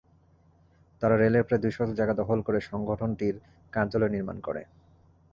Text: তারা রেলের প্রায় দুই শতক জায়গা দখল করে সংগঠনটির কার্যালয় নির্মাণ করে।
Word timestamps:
তারা 1.01 1.15
রেলের 1.17 1.45
প্রায় 1.45 1.61
দুই 1.63 1.71
শতক 1.71 1.95
জায়গা 1.95 2.15
দখল 2.21 2.39
করে 2.47 2.59
সংগঠনটির 2.69 3.35
কার্যালয় 3.73 4.13
নির্মাণ 4.15 4.37
করে। 4.39 4.61